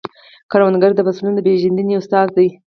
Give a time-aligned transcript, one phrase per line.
[0.51, 2.47] کروندګر د فصلونو د پیژندنې استاد دی